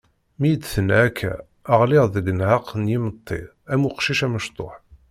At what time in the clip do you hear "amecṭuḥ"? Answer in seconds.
4.25-4.73